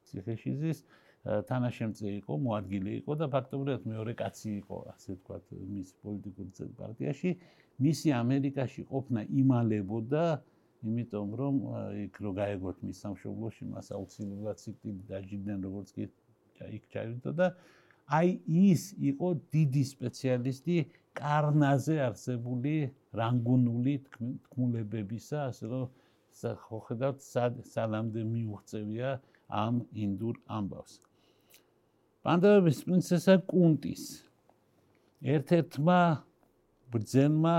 [0.09, 0.81] ციხეში ზის,
[1.25, 5.45] თანაშემწე იყო, მოადგილე იყო და ფაქტობრივად მეორე კაცი იყო, ასე ვთქვათ,
[5.77, 7.29] მის პოლიტიკურ პარტიაში.
[7.85, 10.25] მისი ამერიკაში ყოფნა იმალებოდა
[10.85, 11.55] იმიტომ რომ
[12.05, 16.07] იქ რო გაეგოთ მის სამშობლოში მას აუცილებლად სიკტილი დაჯდნენ როგორც კი
[16.77, 17.47] იქ ჩაივიდო და
[18.19, 18.29] აი
[18.69, 20.77] ის იყო დიდი სპეციალისტი
[21.17, 22.75] კარნაზე არსებული
[23.17, 25.85] რანგუნული თქმულებებისა ასე რომ
[26.35, 27.19] ხედავთ
[27.71, 29.09] სალამდე მიუღწევია
[29.49, 30.99] ამ ინდურ ამბავს.
[32.25, 34.03] პანდავების პრინცესა კუნტის
[35.33, 35.99] ერთ-ერთმა
[36.93, 37.57] ბრძენმა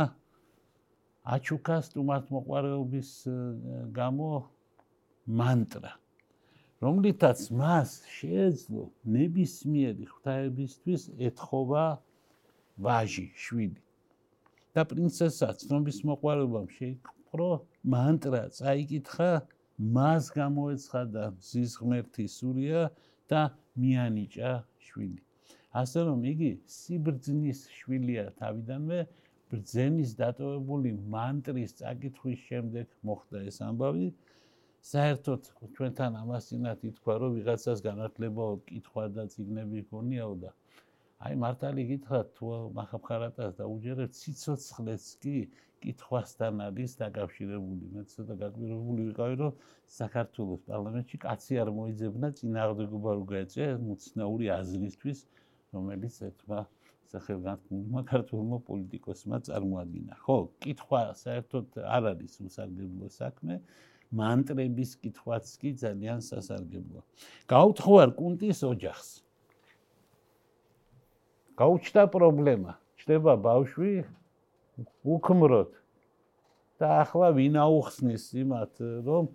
[1.26, 3.10] აჩუქას თუმართმოყარეობის
[3.98, 4.30] გამო
[5.26, 5.92] მანტრა.
[6.84, 8.84] რომლითაც მას შეეძლო
[9.16, 11.84] ნებისმიერი ღვთაებისთვის ეთხოვა
[12.84, 13.80] ვაჟი შვილი
[14.76, 17.50] და პრინცესა ცნობის მოყარეობამ შეიკრო
[17.96, 19.30] მანტრა წაიკითხა
[19.96, 22.82] მას გამოეცხადა ზის ღმერთი სურია
[23.32, 23.40] და
[23.80, 24.52] მიანიჭა
[24.88, 25.20] შვილი.
[25.80, 29.00] ასე რომ იგი სიბრძნის შვილია თავიდანვე
[29.52, 34.08] ბრძენის დატოვებული მანტრის წაკითხვის შემდეგ მოხდა ეს ამბავი.
[34.86, 35.42] საერთოდ
[35.76, 40.50] ჩვენთან ამას წინათ ითქვა, რომ ვიღაცას განათლება კითხვა და ციგნები ჰქონიაო და
[41.26, 45.36] აი მართალი გითხრა თუ მახაფხარატას დაუჯერებ ციცოცხლეს კი
[45.84, 47.84] კითხვასთან არის დაკავშირებული.
[47.94, 49.52] მე ცოტა გაგვირებული ვიყავი, რომ
[49.96, 55.18] საქართველოს პარლამენტში კაცი არ მოიძებნა წინააღმდეგობა რო გაეწია მუცნაური აზრისთვის,
[55.76, 56.60] რომელიც ეთქვა
[57.12, 60.14] სახელგანთქმულმა ქართულმა პოლიტიკოსმა წარმოადგინა.
[60.24, 63.54] ხო, კითხვა საერთოდ არ არის უსარგებლო საქმე,
[64.10, 67.02] მანტრების კითხვაც კი ძალიან სასარგებლოა.
[67.50, 69.08] გაუთხოვარ კუნტის ოჯახს.
[71.56, 72.72] გაუჩნდა პრობლემა.
[73.00, 73.92] ჩდება ბავშვი
[75.04, 75.72] უქმროთ.
[76.76, 78.74] და ახლა ვინ აუხსნის იმათ,
[79.08, 79.28] რომ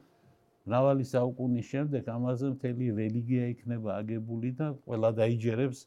[0.70, 5.80] მრავალი საუკუნის შემდეგ ამაზე მთელი რელიგია იქნება აგებული და ყველა დაიჯერებს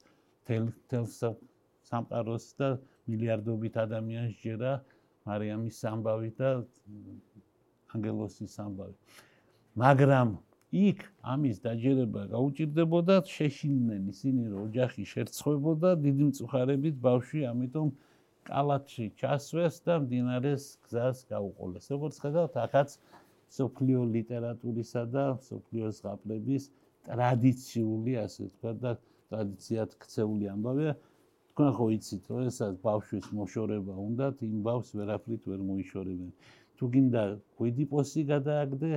[0.49, 1.15] თელ თელს
[1.91, 2.69] სამყაროს და
[3.09, 4.73] მილიარდობით ადამიანს ჯერა
[5.29, 6.51] მარიამის სამბავი და
[7.95, 8.97] ანგელოსის სამბავი.
[9.85, 10.29] მაგრამ
[10.75, 17.89] იქ ამის დაჯერება გაუჭirdებოდა შეშინდნენ ისინი რომ ოჯახი შერცხვებოდა დიდი მწუხარებით ბავშვი ამიტომ
[18.49, 21.85] კალათში ჩასვეს და მდინარეს გზას გაუყოლეს.
[21.95, 22.89] როგორც ხედავთ, ახაც
[23.57, 26.65] სოფლიო ლიტერატურისა და სოფლიო ზღაპრების
[27.09, 28.93] ტრადიციული, ასე ვთქვათ და
[29.31, 30.93] ტრადიციად ქცეული ამბავია.
[31.55, 36.31] თქვენ ხო იცით, რომ ესაც ბავშვის მოშორება უნდა, იმ ბავშვს ვერაფრით ვერ მოიშორებენ.
[36.75, 37.23] თუ გინდა
[37.59, 38.91] კვიდიპოსი გადააგდე,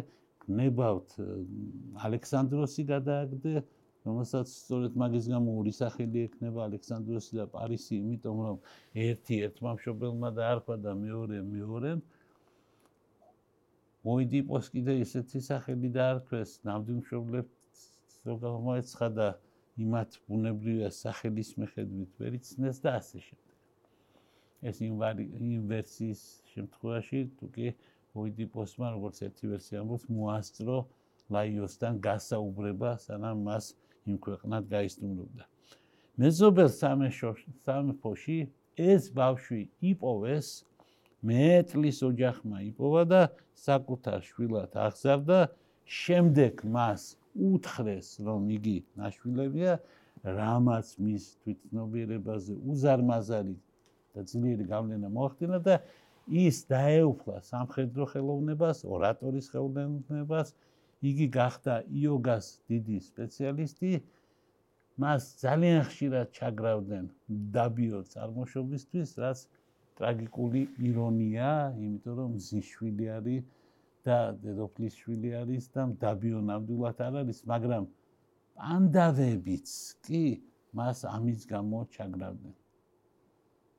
[0.57, 1.09] ნებავთ
[2.07, 3.53] ალექსანდროსი გადააგდე,
[4.07, 8.57] რომელსაც სწორედ მაგის გამო ორი სახელი ექნება ალექსანდროსი და პარისი, იმიტომ რომ
[9.05, 12.01] ერთი ერთმა მშობელმა დაარქვა და მეორე მეორემ
[14.07, 17.81] მოიდიპოს კიდე ესეთი სახელი დაარქვეს ნამდვილ მშობლებს
[18.25, 19.27] ზოგადად და
[19.77, 23.55] იმათ ბუნებრივია სახელის მიხედვით ვერ იცნეს და ასე შემდეგ.
[24.67, 26.21] ეს ინვერსიის
[26.53, 27.67] შემთხვევაში თუ კი
[28.17, 30.77] მოიდიპოსმა როგორც ერთი ვერსია ამბობს მოასწრო
[31.35, 33.65] ლაიოსთან გასაუბრება სანამ მას
[34.09, 35.43] იმ ქვეყნად გაისტუმრებდა.
[36.17, 38.39] მეზობელ სამეფოში
[38.77, 39.61] ეს ბავშვი
[39.91, 40.47] იპოვეს
[41.29, 43.21] მეტლის ოჯახმა იპოვა და
[43.57, 45.39] საკუთარ შვილად აღზარდა,
[45.85, 47.01] შემდეგ მას
[47.37, 49.77] უთხრეს, რომ იგი ნაშვილებია,
[50.25, 53.55] რამაც მის თვითცნობიერებაზე უზარმაზარი
[54.17, 55.75] და ძლიერი გავლენა მოახდინა და
[56.27, 60.53] ის დაეუფლა სამხედრო ხელოვნებას, ორატორის ხელოვნებას,
[61.05, 63.91] იგი გახდა იოგას დიდი სპეციალისტი.
[64.97, 67.05] მას ძალიან ხშირად ჩაგრავდნენ
[67.53, 69.43] დაბიო წარმოშობისთვის, რაც
[69.97, 73.43] ტრაგიკული ირონია, იმიტომ რომ ზიშვილი არის
[74.07, 77.83] და დედოფლის შვილი არის და დაბიო ნამდვილად არ არის, მაგრამ
[78.57, 79.69] პანდავებიც
[80.07, 80.23] კი
[80.77, 82.55] მას ამის გამო ჩაგრავდნენ.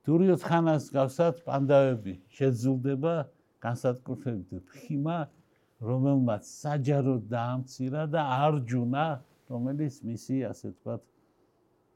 [0.05, 3.13] დურიოც ხანას გავსად პანდავები შეძულდება
[3.65, 5.17] განსაკუთრებით ფხიმა
[5.79, 9.05] რომელმაც საჯაროდ დაამცირა და არჯუნა,
[9.47, 11.03] რომელიც მისი ასე ვთქვათ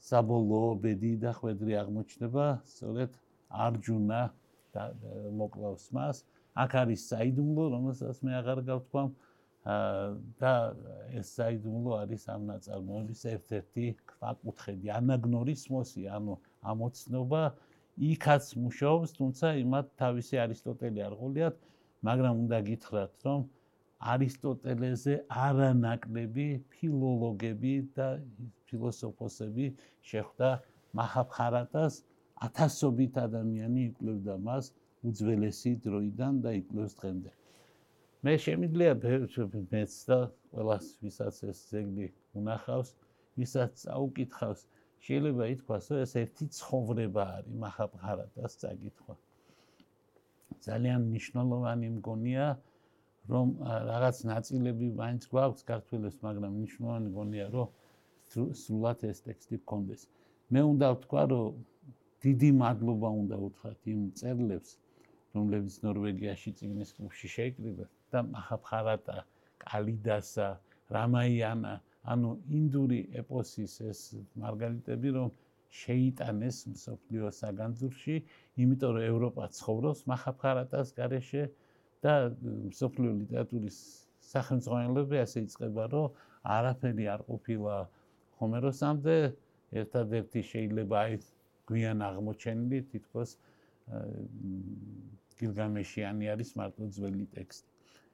[0.08, 3.12] საბოლოო ბედი და ხვედრი აღმოჩნდება, სწორედ
[3.52, 4.22] არჯუნა
[4.74, 4.84] და
[5.40, 6.24] მოკლავს მას.
[6.54, 9.10] აქ არის საიდუმლო, რომელსაც მე აღარ გავთქვამ.
[9.64, 10.76] და
[11.16, 16.34] ეს საიდუმლო არის ამ ნაწარმოების ერთ-ერთი ქვაკუთხედი, ანაგნორისმოსი, ანუ
[16.68, 17.44] ამოცნობა
[18.12, 21.56] იქაც მუშაობს, თუმცა იმათ თავისი არისტოტელი არ ყოლიათ,
[22.04, 23.40] მაგრამ უნდა გითხრათ, რომ
[24.04, 28.08] არისტოტელეზე არანაკლები ფილოლოგები და
[28.68, 29.66] ფილოსოფოსები
[30.12, 30.50] შეხვდა.
[30.94, 31.94] მაჰაბხარატას
[32.46, 34.66] ათასობით ადამიანი იკვლევდა მას
[35.10, 37.32] უძველესი დროიდან და იკვლევს დღემდე.
[38.24, 40.20] მე შემიძლია მეც და
[40.52, 42.08] ყველას ვისაც ეს ზეგლი
[42.40, 42.90] უნახავს,
[43.38, 44.62] ვისაც აუკითხავს,
[45.04, 49.16] შეიძლება ითქვას, რომ ეს ერთი ცხოვრება არის მაჰაბხარატას წაკითხვა.
[50.68, 52.46] ძალიან მნიშვნელოვანი მგონია
[53.32, 53.52] რომ
[53.88, 57.68] რაღაც ნაწილები მაინც გვაქვს ქართულებს, მაგრამ მნიშვნელოვანი გონია, რომ
[58.64, 60.02] სულად ეს ტექსტი გქონდეს.
[60.52, 61.62] მე უნდა ვთქვა, რომ
[62.24, 64.76] დიდი მადლობა უნდა უთხრათ იმ წერლებს,
[65.38, 69.16] რომლებიც ნორვეგიაში ციგნის კლუბში შეიკრიბა და მაჰაბხარატა,
[69.64, 70.50] კალიდასა,
[70.94, 71.74] რამაიანა,
[72.14, 74.02] ანუ ინდური ეპოსის ეს
[74.44, 75.30] მარგალიტები, რომ
[75.74, 78.16] შეიტანეს მსოფლიო საგანძურში,
[78.64, 81.44] იმიტომ რომ ევროპა ცხოვრობს მაჰაბხარატას გარეშე
[82.06, 82.14] და
[82.82, 83.78] სოფლიო ლიტერატურის
[84.34, 86.20] სახელმძღვანელოები ასე იწყება, რომ
[86.58, 87.78] არაფერი არ ყოფილა
[88.42, 89.18] ჰომეროსამდე,
[89.82, 91.18] ერთადერთი შეიძლება აი
[91.70, 93.32] გვიან აღმოჩენილი თითქოს
[95.44, 97.70] გილგამეშიანი არის მარტო ძველი ტექსტი.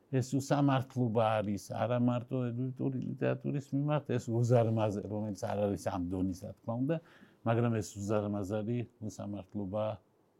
[0.09, 6.39] ეს უსამართლობა არის არა მარტო ედიტური ლიტერატურის მიმართ, ეს უზარმაზარი, რომელიც არ არის ამ დონის,
[6.45, 6.97] რა თქმა უნდა,
[7.45, 8.77] მაგრამ ეს უზარმაზარი
[9.09, 9.83] უსამართლობა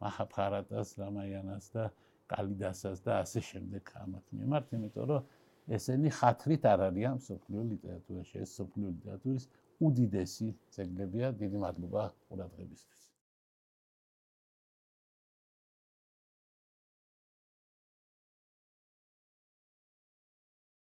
[0.02, 1.84] მაჰაბხარატას, რამაიანას და
[2.32, 5.22] კალიდასას და ასე შემდეგ ამათ მიმართ, იმიტომ რომ
[5.76, 9.44] ესენი ხათრით არ არიან სოფლიო ლიტერატურაში, ეს სოფლიო ლიტერატურის
[9.86, 11.26] უდიდესი ძეგლებია.
[11.42, 12.99] დიდი მადლობა ყურადღებისთვის.